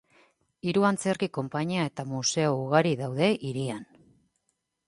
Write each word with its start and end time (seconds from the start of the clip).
Hiru 0.71 0.85
antzerki 0.89 1.29
konpainia 1.39 1.85
eta 1.91 2.07
museo 2.13 2.57
ugari 2.65 2.97
daude 3.03 3.29
hirian. 3.51 3.85